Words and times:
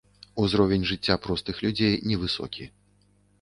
Узровень 0.43 0.87
жыцця 0.91 1.17
простых 1.25 1.61
людзей 1.67 1.93
невысокі. 2.13 2.69